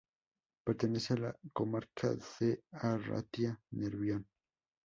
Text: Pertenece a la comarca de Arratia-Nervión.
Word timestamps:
Pertenece 0.65 1.13
a 1.13 1.17
la 1.17 1.39
comarca 1.53 2.11
de 2.39 2.63
Arratia-Nervión. 2.71 4.25